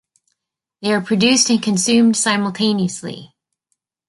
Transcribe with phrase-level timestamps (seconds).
[0.81, 3.35] They are produced and consumed simultaneously.